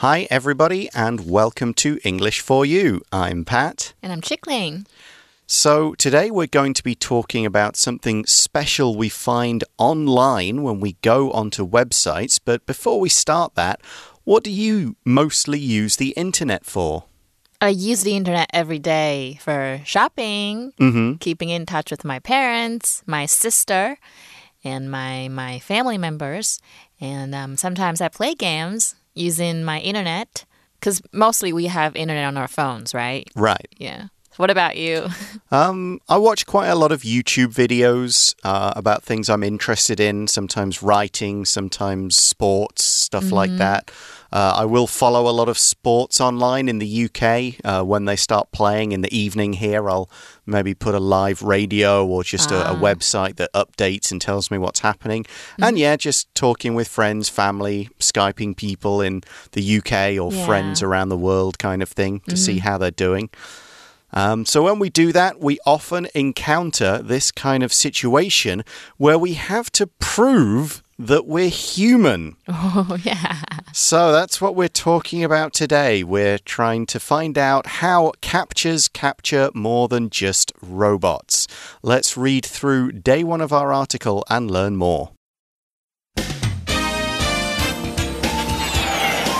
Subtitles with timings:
[0.00, 3.00] Hi, everybody, and welcome to English for You.
[3.10, 3.94] I'm Pat.
[4.02, 4.86] And I'm Chickling.
[5.46, 10.98] So, today we're going to be talking about something special we find online when we
[11.00, 12.38] go onto websites.
[12.44, 13.80] But before we start that,
[14.24, 17.04] what do you mostly use the internet for?
[17.62, 21.18] I use the internet every day for shopping, Mm -hmm.
[21.20, 23.96] keeping in touch with my parents, my sister,
[24.62, 26.60] and my my family members.
[27.00, 30.44] And um, sometimes I play games using my internet
[30.78, 33.28] because mostly we have internet on our phones, right?
[33.34, 33.68] Right.
[33.76, 34.08] Yeah.
[34.36, 35.08] What about you?
[35.50, 40.26] Um, I watch quite a lot of YouTube videos uh, about things I'm interested in,
[40.26, 43.40] sometimes writing, sometimes sports, stuff mm -hmm.
[43.40, 43.58] like Mm-hmm.
[43.58, 43.90] that.
[44.32, 47.54] Uh, I will follow a lot of sports online in the UK.
[47.64, 50.08] Uh, when they start playing in the evening here, I'll
[50.44, 52.80] maybe put a live radio or just a, a Ah.
[52.80, 55.22] website that updates and tells me what's happening.
[55.24, 55.64] Mm-hmm.
[55.64, 59.20] And yeah, just talking with friends, family, Skyping people in
[59.52, 60.46] the UK or Yeah.
[60.46, 62.68] friends around the world kind of thing to see Mm-hmm.
[62.68, 63.28] how they're doing.
[64.16, 68.64] Um, so, when we do that, we often encounter this kind of situation
[68.96, 72.36] where we have to prove that we're human.
[72.48, 73.42] oh, yeah.
[73.74, 76.02] So, that's what we're talking about today.
[76.02, 81.46] We're trying to find out how CAPTCHAs capture more than just robots.
[81.82, 85.10] Let's read through day one of our article and learn more.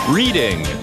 [0.07, 0.76] Reading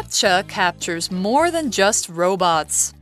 [0.00, 2.94] CAPTCHA captures more than just robots.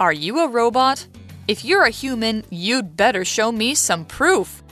[0.00, 1.06] Are you a robot?
[1.46, 4.64] If you're a human, you'd better show me some proof.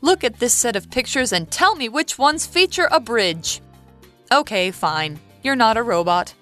[0.00, 3.60] Look at this set of pictures and tell me which ones feature a bridge.
[4.32, 5.20] Okay, fine.
[5.44, 6.34] You're not a robot.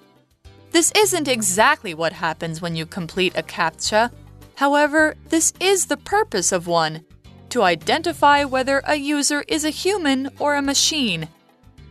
[0.71, 4.11] This isn't exactly what happens when you complete a CAPTCHA.
[4.55, 7.05] However, this is the purpose of one
[7.49, 11.27] to identify whether a user is a human or a machine.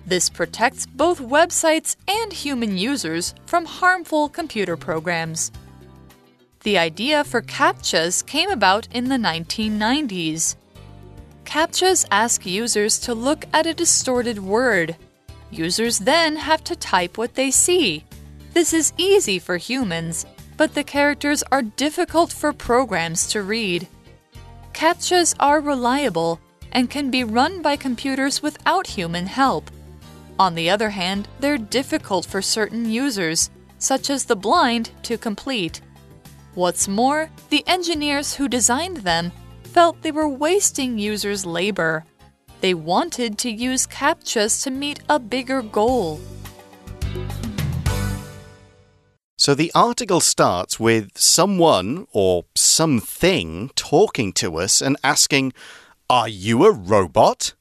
[0.07, 5.53] This protects both websites and human users from harmful computer programs.
[6.65, 10.57] The idea for CAPTCHAs came about in the 1990s.
[11.45, 14.97] CAPTCHAs ask users to look at a distorted word.
[15.51, 18.05] Users then have to type what they see.
[18.55, 20.25] This is easy for humans,
[20.57, 23.89] but the characters are difficult for programs to read.
[24.73, 26.41] CAPTCHAs are reliable
[26.73, 29.71] and can be run by computers without human help.
[30.39, 35.81] On the other hand, they're difficult for certain users, such as the blind, to complete.
[36.55, 39.33] What's more, the engineers who designed them
[39.65, 42.05] felt they were wasting users' labor.
[42.61, 46.21] They wanted to use CAPTCHAs to meet a bigger goal.
[49.37, 55.53] So the article starts with someone or something talking to us and asking,
[56.09, 57.55] Are you a robot?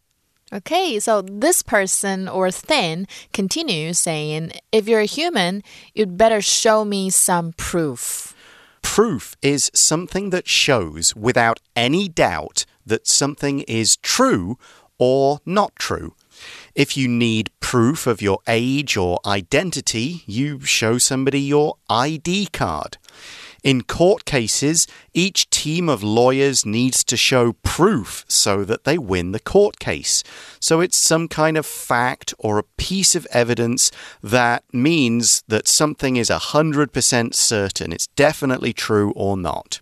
[0.53, 5.63] Okay, so this person or thing continues saying, if you're a human,
[5.95, 8.35] you'd better show me some proof.
[8.81, 14.57] Proof is something that shows without any doubt that something is true
[14.97, 16.16] or not true.
[16.75, 22.97] If you need proof of your age or identity, you show somebody your ID card.
[23.63, 29.33] In court cases, each team of lawyers needs to show proof so that they win
[29.33, 30.23] the court case.
[30.59, 33.91] So it's some kind of fact or a piece of evidence
[34.23, 37.94] that means that something is 100% certain.
[37.94, 39.79] It's definitely true or not.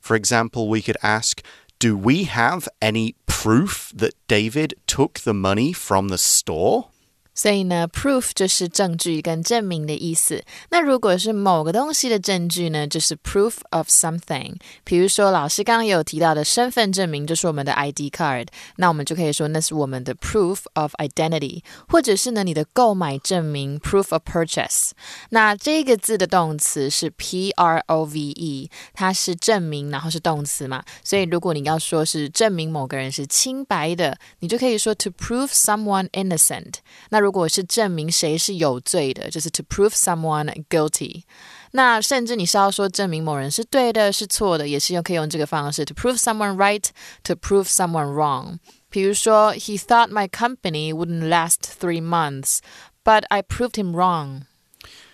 [0.00, 1.42] For example, we could ask,
[1.78, 6.88] do we have any proof that David took the money from the store?
[7.34, 10.44] 所以呢，proof 就是证据跟证明的意思。
[10.70, 14.56] 那如果是某个东西的证据呢，就是 proof of something。
[14.84, 24.90] 比如说，老师刚刚有提到的身份证明，就是我们的 ID card，那我们就可以说那是我们的 proof of identity，或者是呢你的购买证明 proof of purchase。
[25.30, 36.74] 那这个字的动词是 P R O V E，它是证明，然后是动词嘛，所以如果你要说是证明某个人是清白的，你就可以说 to prove someone innocent。
[37.10, 41.23] 那如果是证明谁是有罪的，就是 to prove someone guilty。
[41.71, 48.59] 那甚至你是要说证明某人是对的，是错的，也是用可以用这个方式 to prove someone right，to prove someone wrong。
[48.89, 52.59] 比如说，He thought my company wouldn't last three months,
[53.03, 54.43] but I proved him wrong.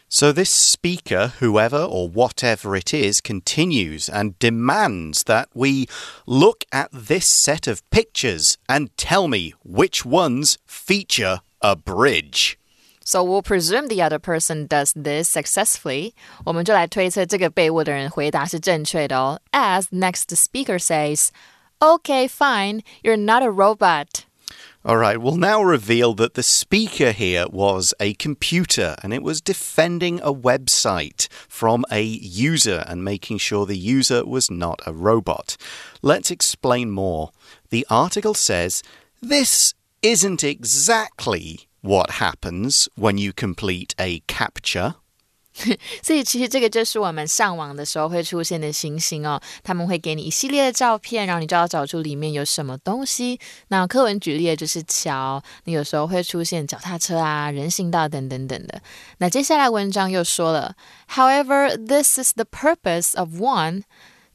[0.08, 5.88] So this speaker, whoever or whatever it is, continues and demands that we
[6.28, 12.58] look at this set of pictures and tell me which ones feature a bridge.
[13.06, 16.14] So we'll presume the other person does this successfully.
[16.46, 19.42] 我们就来推测这个被问的人回答是正确的哦。
[19.52, 21.30] As next speaker says,
[21.82, 22.82] Okay, fine.
[23.04, 24.26] You're not a robot.
[24.86, 29.40] All right, we'll now reveal that the speaker here was a computer and it was
[29.40, 35.56] defending a website from a user and making sure the user was not a robot.
[36.02, 37.32] Let's explain more.
[37.70, 38.84] The article says
[39.22, 44.95] this isn't exactly what happens when you complete a CAPTCHA.
[46.03, 53.41] 所以其实这个就是我们上网的时候会出现的情形哦，他们会给你一系列的照片，然后你就要找出里面有什么东西。
[53.67, 58.81] 那课文举例的就是桥，那有时候会出现脚踏车啊、人行道等等等的。
[59.19, 60.77] 那接下来文章又说了
[61.11, 63.83] ，However, this is the purpose of one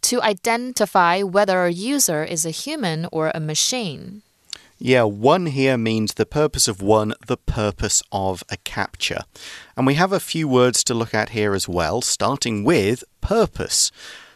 [0.02, 4.24] to identify whether a user is a human or a machine.
[4.78, 9.24] Yeah, one here means the purpose of one, the purpose of a CAPTCHA.
[9.78, 13.92] And we have a few words to look at here as well, starting with purpose.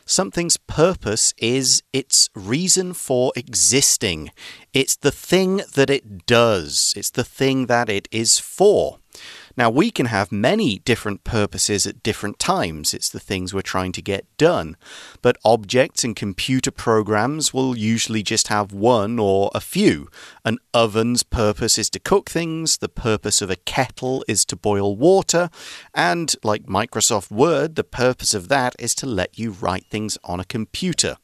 [0.05, 4.31] Something's purpose is its reason for existing.
[4.71, 8.99] It's the thing that it does, it's the thing that it is for.
[9.57, 12.93] Now, we can have many different purposes at different times.
[12.93, 14.77] It's the things we're trying to get done.
[15.23, 20.09] But objects and computer programs will usually just have one or a few.
[20.45, 24.95] An oven's purpose is to cook things, the purpose of a kettle is to boil
[24.95, 25.49] water,
[25.93, 30.39] and like Microsoft Word, the purpose of that is to let you write things on
[30.39, 31.17] a computer.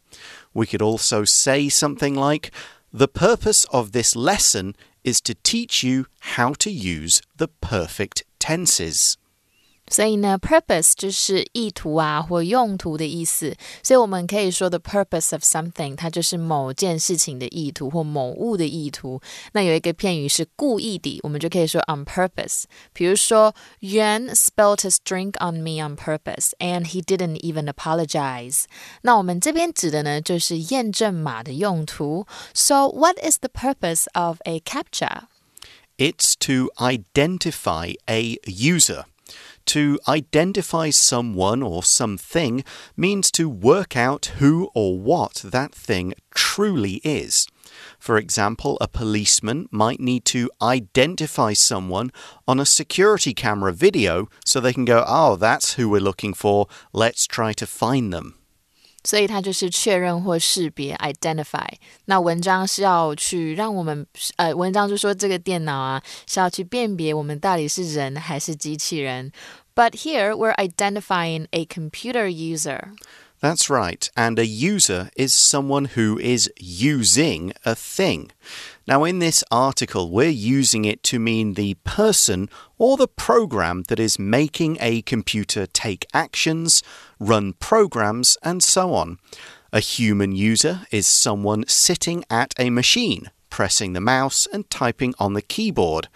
[0.54, 2.52] We could also say something like,
[2.92, 9.18] the purpose of this lesson is to teach you how to use the perfect tenses.
[9.91, 13.57] 所以呢，purpose 就是意图啊或用途的意思。
[13.83, 19.19] 所以我们可以说 the purpose of something，它就是某件事情的意图或某物的意图。
[19.53, 22.65] 那有一个片语是故意的，我们就可以说 on purpose。
[22.93, 28.65] 比如说，Yuan spilled his drink on me on purpose，and he didn't even apologize。
[29.01, 32.27] 那我们这边指的呢，就是验证码的用途。
[32.53, 35.29] So what is the purpose of a captcha?
[35.97, 39.07] It's to identify a user.
[39.68, 42.64] To identify someone or something
[42.96, 47.48] means to work out who or what that thing truly is.
[47.98, 52.12] For example, a policeman might need to identify someone
[52.48, 56.68] on a security camera video so they can go, oh, that's who we're looking for.
[56.92, 58.36] Let's try to find them.
[59.05, 61.69] 所以它就是确认或识别 （identify）。
[62.07, 69.33] 那文章是要去让我们，呃，文章就说这个电脑啊是要去辨别我们到底是人还是机器人。
[69.75, 72.97] But here we're identifying a computer user.
[73.41, 74.11] That's right.
[74.17, 78.31] And a user is someone who is using a thing.
[78.86, 84.00] Now, in this article, we're using it to mean the person or the program that
[84.00, 86.84] is making a computer take actions,
[87.18, 89.20] run programs, and so on.
[89.72, 95.34] A human user is someone sitting at a machine pressing the mouse and typing on
[95.34, 96.08] the keyboard.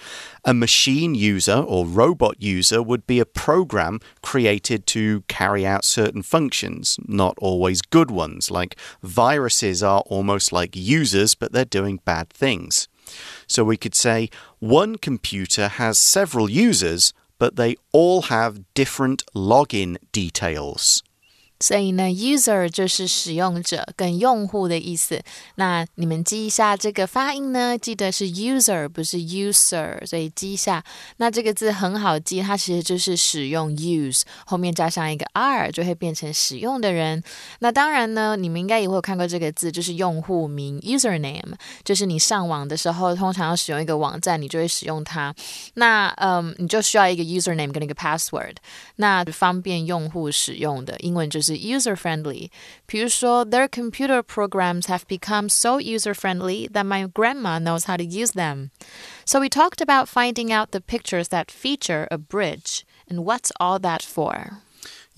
[0.44, 6.24] A machine user or robot user would be a program created to carry out certain
[6.24, 12.32] functions, not always good ones, like viruses are almost like users, but they're doing bad
[12.32, 12.88] things.
[13.46, 19.98] So we could say one computer has several users, but they all have different login
[20.12, 21.04] details.
[21.60, 25.20] 所以呢，user 就是使用者跟用户的意思。
[25.56, 30.84] 那你们记一下这个发音呢，记得是 user 不是 user，所以记一下。
[31.18, 37.24] 那这个字很好记，它其实就是使用 use 后面加上一个 r 就会变成使用的人。
[37.60, 41.54] 那当然呢，你们应该也会有看过这个字，就是用户名 username，
[41.84, 45.34] 就是你上网的时候通常要使用一个网站，你就会使用它。
[45.74, 48.58] 那嗯，你就需要一个 username 跟一个 password，
[48.98, 51.47] 那方便用户使用的英文就是。
[51.48, 52.50] 是 user friendly。
[52.86, 58.72] 比如说，Their computer programs have become so user friendly that my grandma knows how to use them.
[59.26, 63.80] So we talked about finding out the pictures that feature a bridge and what's all
[63.80, 64.62] that for.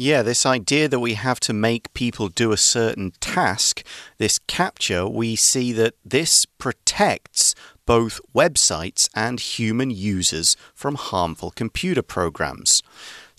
[0.01, 3.83] Yeah, this idea that we have to make people do a certain task,
[4.17, 7.53] this CAPTCHA, we see that this protects
[7.85, 12.81] both websites and human users from harmful computer programs.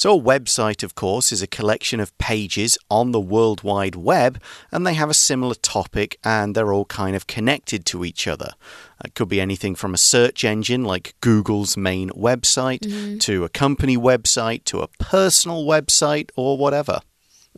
[0.00, 4.40] So, a website, of course, is a collection of pages on the World Wide Web,
[4.73, 8.52] and they have a similar topic and they're all kind of connected to each other.
[9.04, 13.21] It could be anything from a search engine like Google's main website mm -hmm.
[13.21, 17.02] to a company website to a personal website or whatever.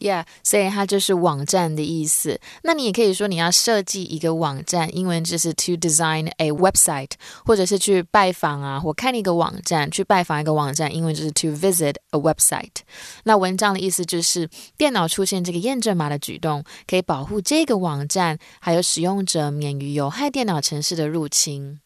[0.03, 2.41] Yeah，所以它就是网站的意思。
[2.65, 7.13] 那你也可以说你要设计一个网站，英文就是 to design a website，
[7.45, 12.83] 或者是去拜访啊，或看一个网站，去拜访一个网站，英文就是 to visit a website。
[13.23, 21.79] 那文章的意思就是电脑出现这个验证码的举动，可以保护这个网站还有使用者免于有害电脑程式的入侵。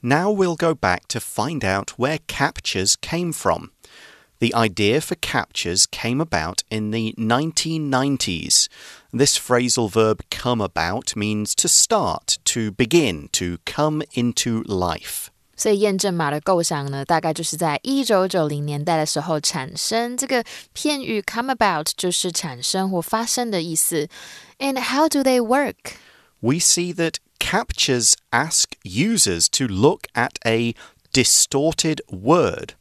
[0.00, 3.70] Now we'll go back to find out where CAPTCHAs came from.
[4.40, 8.68] The idea for CAPTCHAs came about in the 1990s.
[9.12, 15.30] This phrasal verb come about means to start, to begin, to come into life.
[15.56, 20.16] 所以验证码的构想呢，大概就是在一九九零年代的时候产生。
[20.16, 24.08] 这个片语 come about 就是产生或发生的意思。
[24.60, 25.96] And how do they work?
[26.38, 30.74] We see that CAPTCHAs ask users to look at a
[31.12, 32.74] distorted word.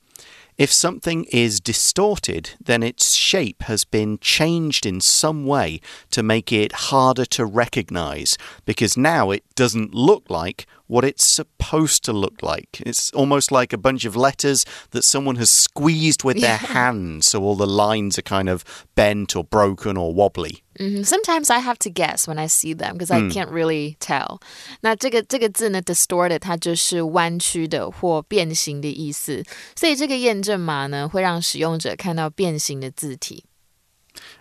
[0.57, 6.51] If something is distorted, then its shape has been changed in some way to make
[6.51, 12.41] it harder to recognize because now it doesn't look like what it's supposed to look
[12.41, 12.81] like.
[12.83, 17.43] It's almost like a bunch of letters that someone has squeezed with their hand, so
[17.43, 20.63] all the lines are kind of bent or broken or wobbly.
[20.78, 21.04] Mm -hmm.
[21.04, 24.40] Sometimes I have to guess when I see them because I can't really tell.
[24.80, 29.44] 那这个这个字呢，distorted 它就是弯曲的或变形的意思，
[29.76, 33.44] 所以这个验证码呢会让使用者看到变形的字体。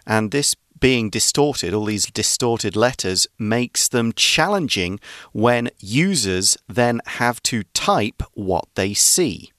[0.06, 4.98] And this being distorted, all these distorted letters, makes them challenging
[5.32, 9.50] when users then have to type what they see.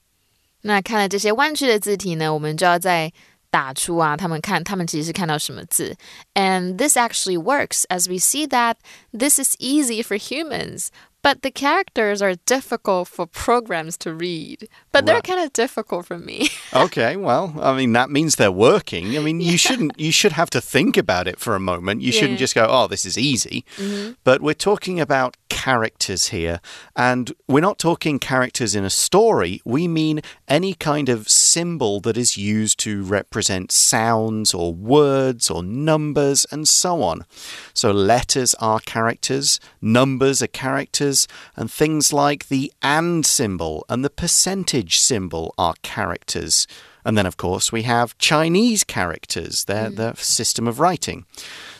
[0.62, 3.12] 那看了这些弯曲的字体呢，我们就要在
[3.50, 5.94] 打出啊，他们看他们其实是看到什么字。
[6.34, 8.76] And this actually works as we see that
[9.12, 10.88] this is easy for humans.
[11.22, 14.66] But the characters are difficult for programs to read.
[14.90, 16.48] But they're kind of difficult for me.
[16.74, 19.16] okay, well, I mean that means they're working.
[19.16, 22.02] I mean, you shouldn't you should have to think about it for a moment.
[22.02, 22.18] You yeah.
[22.18, 24.16] shouldn't just go, "Oh, this is easy." Mm -hmm.
[24.24, 26.59] But we're talking about characters here,
[26.95, 29.61] and we're not talking characters in a story.
[29.65, 35.63] We mean any kind of symbol that is used to represent sounds or words or
[35.63, 37.25] numbers and so on.
[37.73, 44.09] So letters are characters, numbers are characters and things like the and symbol and the
[44.09, 46.67] percentage symbol are characters.
[47.07, 49.95] And then, of course, we have Chinese characters, they're mm.
[49.95, 51.25] the system of writing.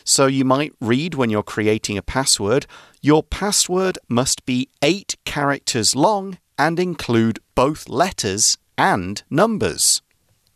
[0.02, 2.66] So you might read when you're creating a password,
[3.00, 10.02] your password must be eight characters long and include both letters and numbers.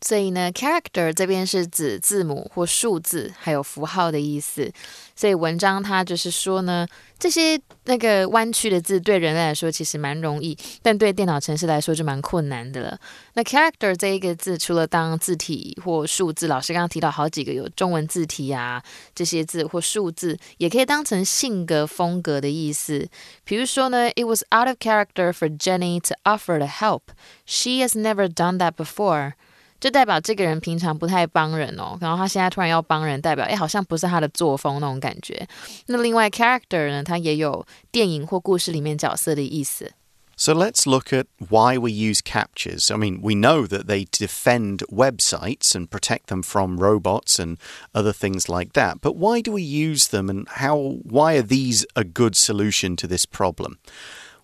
[0.05, 4.69] 所以呢，character 这边是指字母或数字，还有符号的意思。
[5.15, 6.85] 所以文章它就是说呢，
[7.17, 12.99] 这些那个弯曲的字对人类来说其实蛮容易，但对电脑程式来说就蛮困难的了。
[13.35, 18.83] 那 character 这一个字，除了当字体或数字，老师刚刚提到好几个有中文字体啊，
[19.15, 23.07] 这些字或数字，也可以当成性格风格的意思。
[23.45, 27.03] 比如说呢，It was out of character for Jenny to offer to help.
[27.45, 29.35] She has never done that before.
[29.83, 35.45] 就代表这个人平常不太帮人哦，然后他现在突然要帮人，代表哎好像不是他的作风那种感觉。
[35.87, 39.91] 那另外 character 呢，它也有电影或故事里面角色的意思。
[40.37, 42.93] So let's look at why we use CAPTCHAs.
[42.93, 47.57] I mean, we know that they defend websites and protect them from robots and
[47.91, 49.01] other things like that.
[49.01, 53.05] But why do we use them and how why are these a good solution to
[53.05, 53.79] this problem?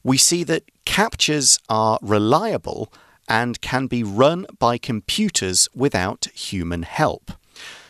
[0.03, 2.89] We see that CAPTCHAs are reliable
[3.29, 7.31] and can be run by computers without human help.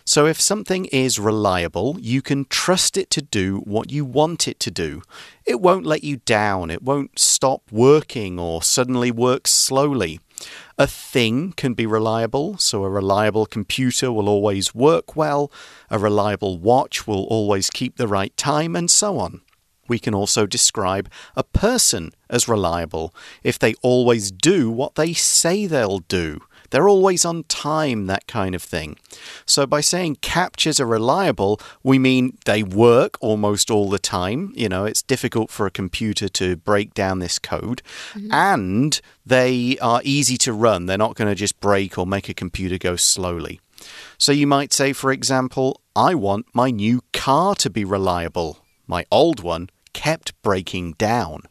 [0.05, 4.59] So, if something is reliable, you can trust it to do what you want it
[4.61, 5.03] to do.
[5.45, 10.19] It won't let you down, it won't stop working or suddenly work slowly.
[10.79, 15.51] A thing can be reliable, so a reliable computer will always work well,
[15.91, 19.41] a reliable watch will always keep the right time, and so on.
[19.89, 25.65] We can also describe a person as reliable if they always do what they say
[25.65, 26.41] they'll do.
[26.69, 28.97] They're always on time, that kind of thing.
[29.45, 34.51] So, by saying CAPTCHAs are reliable, we mean they work almost all the time.
[34.55, 37.81] You know, it's difficult for a computer to break down this code.
[38.13, 38.33] Mm -hmm.
[38.53, 40.85] And they are easy to run.
[40.85, 43.59] They're not going to just break or make a computer go slowly.
[44.17, 48.57] So, you might say, for example, I want my new car to be reliable.
[48.85, 49.67] My old one
[49.99, 51.41] kept breaking down.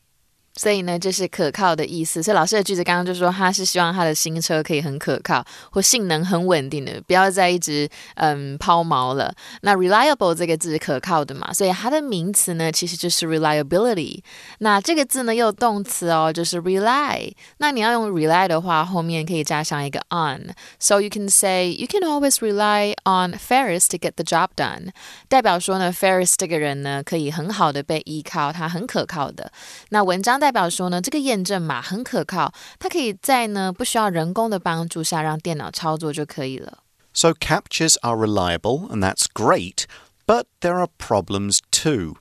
[0.59, 2.21] 所以呢，这是可靠的意思。
[2.21, 9.33] 所以老师的句子刚刚就说，他是希望他的新车可以很可靠，或性能很稳定的，不要再一直嗯抛锚了。
[9.63, 14.21] 那 reliable 这个字是可靠的嘛，所以它的名词呢其实就是 reliability。
[14.59, 17.33] 那这个字呢又动词哦，就是 rely。
[17.59, 20.55] 那你要用 rely 的话，后面可以加上一个 on。
[20.81, 24.89] So you can say you can always rely on Ferris to get the job done。
[25.29, 29.53] 代表说呢，Ferris 这个人呢可以很好的被依靠，他很可靠的。
[29.91, 36.79] 那文章代表说呢，这个验证码很可靠，它可以在呢不需要人工的帮助下让电脑操作就可以了。
[37.13, 39.85] So CAPTCHAs are reliable, and that's great,
[40.27, 42.15] but there are problems too.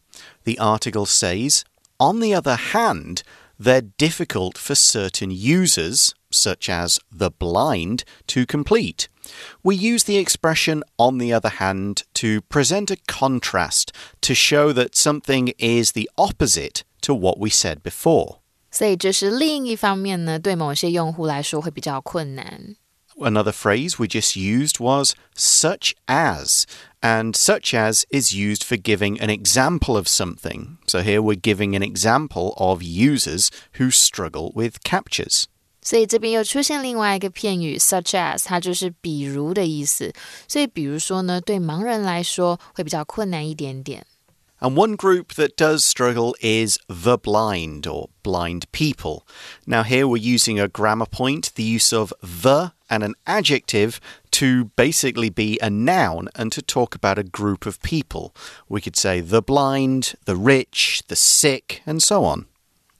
[0.44, 1.62] The article says,
[2.00, 3.22] on the other hand,
[3.58, 9.08] they're difficult for certain users, such as the blind, to complete.
[9.64, 14.98] We use the expression, on the other hand, to present a contrast to show that
[14.98, 18.38] something is the opposite to what we said before.
[23.20, 26.66] another phrase we just used was such as,
[27.02, 30.78] and such as is used for giving an example of something.
[30.88, 35.48] So here we're giving an example of users who struggle with CAPTCHAs.
[35.82, 40.14] 所以这边又出现另外一个片语 such as，它就是比如的意思。
[40.48, 44.06] 所以比如说呢，对盲人来说会比较困难一点点。
[44.60, 49.26] And one group that does struggle is the blind or blind people.
[49.66, 54.00] Now, here we're using a grammar point, the use of the and an adjective
[54.32, 58.34] to basically be a noun and to talk about a group of people.
[58.68, 62.46] We could say the blind, the rich, the sick, and so on.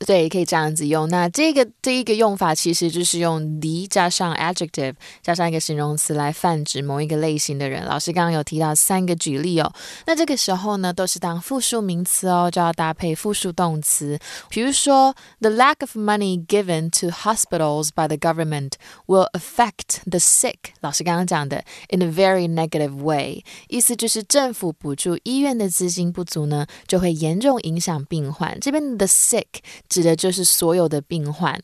[0.06, 1.10] 对，可以这样子用。
[1.10, 7.84] 那这个这一个用法其实就是用 the 加上 adjective 加上一个形容词来泛指某一个类型的人。
[7.84, 9.74] 老师刚刚有提到三个举例哦。
[10.06, 14.20] 那这个时候呢，都是当复数名词哦，就要搭配复数动词。
[14.50, 18.74] 比如说，the lack of money given to hospitals by the government
[19.08, 20.58] will affect the sick。
[20.82, 28.60] 老师刚刚讲的 in a very negative way，意思就是政府补助医院的资金不足呢，就会严重影响病患。
[28.60, 29.46] 这边 the sick。
[29.90, 31.60] 指的就是所有的病患。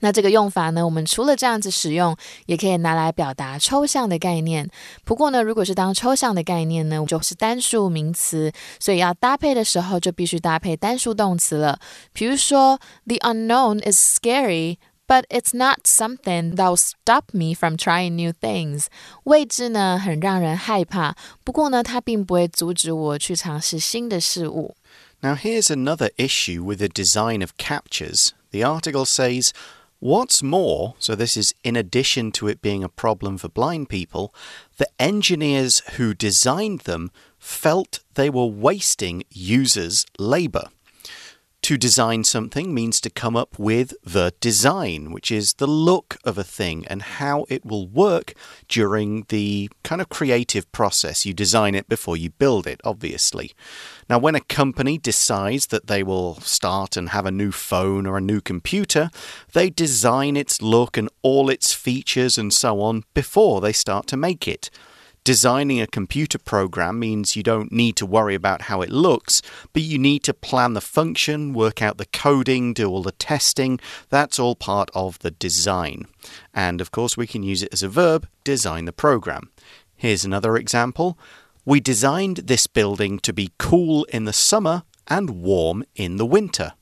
[0.00, 2.14] 那这个用法呢，我们除了这样子使用，
[2.46, 4.68] 也可以拿来表达抽象的概念。
[5.04, 11.78] 不过呢，如果是当抽象的概念呢，就是单数名词，所以要搭配的时候就必须搭配单数动词了。
[12.12, 14.76] 比如说，The unknown is scary。
[15.06, 18.86] But it's not something that will stop me from trying new things。
[19.24, 21.14] 未知呢，很让人害怕。
[21.44, 24.74] 不过呢，它并不会阻止我去尝试新的事物。
[25.24, 28.34] Now, here's another issue with the design of CAPTCHAs.
[28.50, 29.54] The article says,
[29.98, 34.34] What's more, so this is in addition to it being a problem for blind people,
[34.76, 40.68] the engineers who designed them felt they were wasting users' labour.
[41.64, 46.36] To design something means to come up with the design, which is the look of
[46.36, 48.34] a thing and how it will work
[48.68, 51.24] during the kind of creative process.
[51.24, 53.54] You design it before you build it, obviously.
[54.10, 58.18] Now, when a company decides that they will start and have a new phone or
[58.18, 59.08] a new computer,
[59.54, 64.18] they design its look and all its features and so on before they start to
[64.18, 64.68] make it.
[65.23, 69.41] Designing a computer program means you don't need to worry about how it looks,
[69.73, 73.79] but you need to plan the function, work out the coding, do all the testing.
[74.09, 76.07] That's all part of the design.
[76.53, 79.49] And of course, we can use it as a verb design the program.
[79.95, 81.17] Here's another example.
[81.65, 86.73] We designed this building to be cool in the summer and warm in the winter.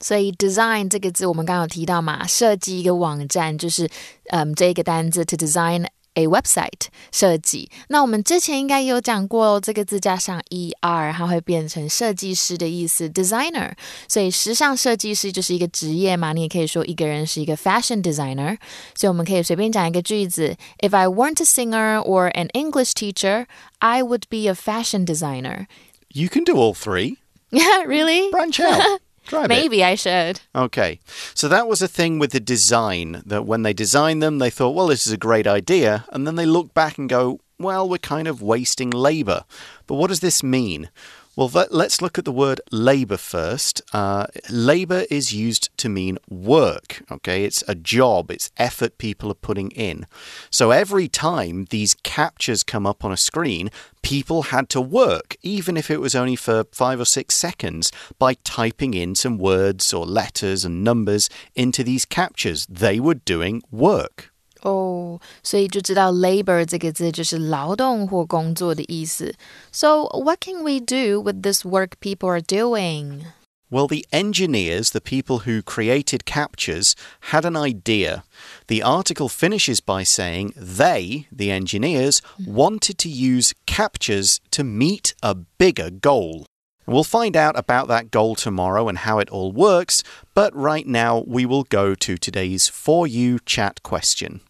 [0.00, 3.90] 所以 design 这个字我们刚刚有提到嘛，设计一个网站就是
[4.30, 13.72] 嗯这个单字 to design a website 设计，那我们之前应该有讲过，这个字加上 er，它会变成设计师的意思，designer。
[14.08, 18.58] 所以时尚设计师就是一个职业嘛，你也可以说一个人是一个 fashion designer。
[18.96, 23.46] 所以我们可以随便讲一个句子：If I weren't a singer or an English teacher,
[23.78, 25.66] I would be a fashion designer.
[26.08, 27.18] You can do all three.
[27.50, 28.30] Yeah, really?
[28.32, 29.00] Branch out.
[29.25, 29.85] Try Maybe it.
[29.85, 30.41] I should.
[30.55, 30.99] Okay.
[31.33, 34.75] So that was a thing with the design that when they designed them, they thought,
[34.75, 36.05] well, this is a great idea.
[36.11, 39.45] And then they look back and go, well, we're kind of wasting labor.
[39.87, 40.89] But what does this mean?
[41.35, 43.81] Well, let's look at the word labor first.
[43.91, 47.43] Uh, labor is used to mean work, okay?
[47.43, 50.05] It's a job, it's effort people are putting in.
[50.51, 53.71] So every time these CAPTCHAs come up on a screen,
[54.03, 58.35] people had to work, even if it was only for five or six seconds, by
[58.43, 62.67] typing in some words or letters and numbers into these CAPTCHAs.
[62.69, 64.32] They were doing work.
[64.63, 69.35] 哦，所以就知道 labor 这个字就是劳动或工作的意思。
[69.71, 73.25] So what can we do with this work people are doing?
[73.69, 76.93] Well, the engineers, the people who created CAPTCHAs,
[77.31, 78.23] had an idea.
[78.67, 85.33] The article finishes by saying they, the engineers, wanted to use CAPTCHAs to meet a
[85.33, 86.45] bigger goal.
[86.85, 90.03] We'll find out about that goal tomorrow and how it all works,
[90.35, 94.41] but right now we will go to today's For You chat question.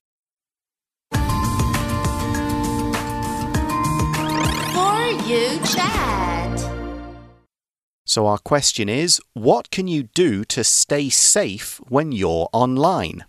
[5.26, 6.60] You chat.
[8.06, 13.26] So, our question is what can you do to stay safe when you're online?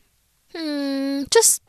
[0.54, 1.62] Hmm, just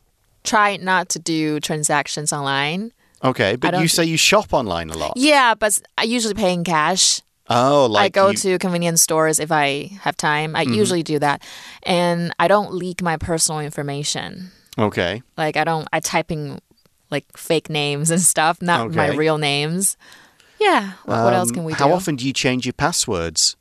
[0.44, 2.92] try not to do transactions online.
[3.24, 5.14] Okay, but you say you shop online a lot.
[5.16, 7.22] Yeah, but I usually pay in cash.
[7.50, 10.56] Oh, like I go you- to convenience stores if I have time.
[10.56, 11.44] I usually do that.
[11.84, 14.52] And I don't leak my personal information.
[14.78, 15.22] Okay.
[15.38, 16.60] Like I don't I type in
[17.12, 19.98] like fake names and stuff, not my real names.
[20.60, 20.94] Yeah.
[21.06, 21.90] What, what else Um, can we How do?
[21.92, 23.56] How often do you change your passwords?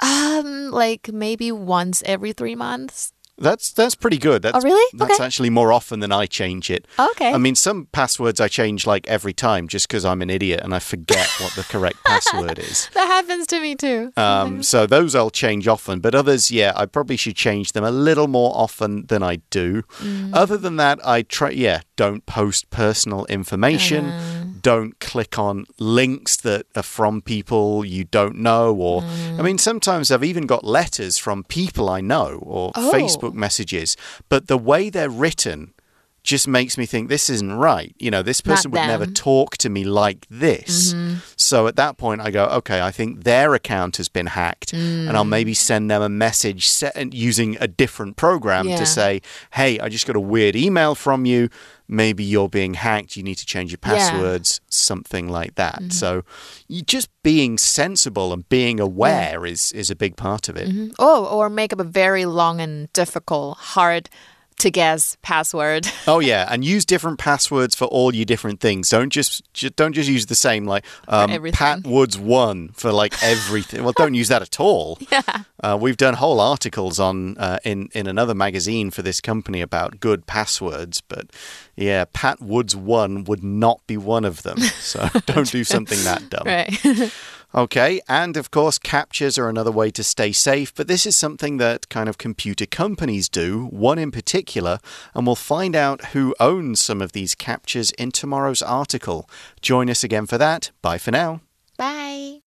[0.00, 3.12] Um, like maybe once every three months.
[3.42, 4.42] That's that's pretty good.
[4.42, 4.88] That's, Oh, really?
[4.94, 5.24] That's Okay.
[5.24, 6.86] actually more often than I change it.
[6.98, 7.32] Okay.
[7.32, 10.74] I mean, some passwords I change like every time just because I'm an idiot and
[10.74, 12.88] I forget what the correct password is.
[12.94, 14.12] that happens to me too.
[14.16, 17.90] Um, so those I'll change often, but others, yeah, I probably should change them a
[17.90, 19.82] little more often than I do.
[20.00, 20.30] Mm.
[20.32, 24.06] Other than that, I try, yeah, don't post personal information.
[24.06, 24.41] Uh-huh.
[24.62, 28.74] Don't click on links that are from people you don't know.
[28.74, 29.38] Or, Mm.
[29.40, 32.90] I mean, sometimes I've even got letters from people I know or Oh.
[32.92, 33.96] Facebook messages,
[34.28, 35.74] but the way they're written
[36.22, 37.94] just makes me think this isn't right.
[37.98, 40.94] You know, this person would never talk to me like this.
[40.94, 41.16] Mm-hmm.
[41.36, 45.10] So at that point, I go, okay, I think their account has been hacked, and
[45.16, 45.30] I'll mm.
[45.30, 48.76] maybe send them a message set, using a different program Yeah.
[48.76, 49.20] to say,
[49.52, 51.48] hey, I just got a weird email from you.
[51.88, 53.16] Maybe you're being hacked.
[53.16, 53.96] You need to change your Yeah.
[53.98, 55.80] passwords, something like that.
[55.80, 55.90] Mm-hmm.
[55.90, 56.22] So,
[56.68, 60.68] you just being sensible and being aware is is a big part of it.
[60.68, 60.92] Mm-hmm.
[60.98, 64.08] Oh, or make up a very long and difficult, hard
[64.62, 65.86] to guess password.
[66.08, 68.88] Oh yeah, and use different passwords for all your different things.
[68.88, 71.30] Don't just, ju- don't just use the same like um.
[71.52, 73.84] Pat Woods one for like everything.
[73.84, 74.98] well, don't use that at all.
[75.12, 75.44] yeah.
[75.62, 80.00] Uh, we've done whole articles on uh, in in another magazine for this company about
[80.00, 81.28] good passwords, but
[81.76, 84.58] yeah, Pat Woods one would not be one of them.
[84.58, 86.42] So don't do something that dumb.
[86.46, 87.12] Right.
[87.54, 91.58] Okay, and of course, CAPTCHAs are another way to stay safe, but this is something
[91.58, 94.78] that kind of computer companies do, one in particular,
[95.14, 99.28] and we'll find out who owns some of these CAPTCHAs in tomorrow's article.
[99.60, 100.70] Join us again for that.
[100.80, 101.42] Bye for now.
[101.76, 102.40] Bye.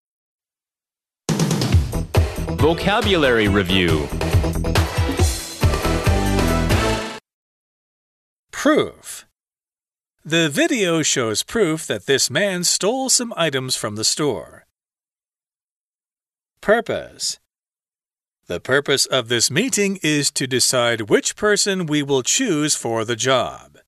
[2.58, 4.08] Vocabulary Review
[8.50, 9.24] Proof.
[10.24, 14.65] The video shows proof that this man stole some items from the store.
[16.60, 17.38] Purpose.
[18.46, 23.16] The purpose of this meeting is to decide which person we will choose for the
[23.16, 23.78] job.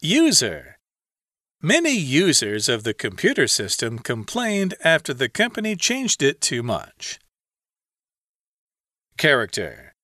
[0.00, 0.78] User.
[1.60, 7.18] Many users of the computer system complained after the company changed it too much.
[9.18, 9.94] Character.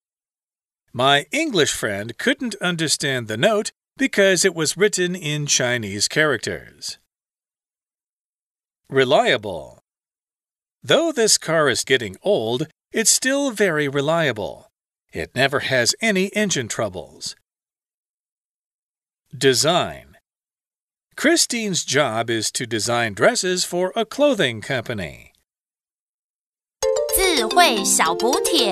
[0.92, 6.98] My English friend couldn't understand the note because it was written in Chinese characters.
[8.90, 9.82] Reliable.
[10.85, 14.67] Though this car is getting old, it's still very reliable.
[15.13, 17.35] It never has any engine troubles.
[19.37, 20.17] Design.
[21.15, 25.31] Christine's job is to design dresses for a clothing company.
[27.15, 28.71] 智慧小补帖。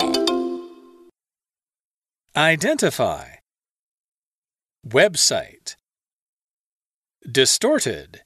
[2.35, 3.39] Identify.
[4.87, 5.75] Website.
[7.29, 8.21] Distorted.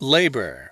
[0.00, 0.71] Labor.